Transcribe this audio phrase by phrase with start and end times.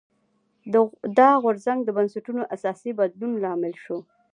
[1.17, 3.97] دا غورځنګ د بنسټونو اساسي بدلون لامل شو.